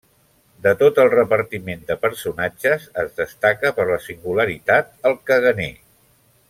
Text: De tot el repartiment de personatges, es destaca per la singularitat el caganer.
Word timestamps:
De 0.67 0.71
tot 0.77 1.01
el 1.03 1.09
repartiment 1.13 1.83
de 1.91 1.97
personatges, 2.07 2.89
es 3.03 3.13
destaca 3.21 3.75
per 3.81 3.89
la 3.93 4.01
singularitat 4.09 4.93
el 5.11 5.19
caganer. 5.31 5.73